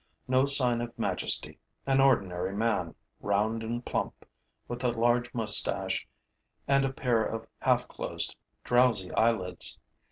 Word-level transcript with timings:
No 0.27 0.47
sign 0.47 0.81
of 0.81 0.97
majesty, 0.97 1.59
an 1.85 2.01
ordinary 2.01 2.55
man, 2.57 2.95
round 3.19 3.61
and 3.61 3.85
plump, 3.85 4.25
with 4.67 4.83
a 4.83 4.87
large 4.89 5.31
moustache 5.31 6.07
and 6.67 6.83
a 6.83 6.91
pair 6.91 7.23
of 7.23 7.45
half 7.59 7.87
closed, 7.87 8.35
drowsy 8.63 9.11
eyelids. 9.11 9.77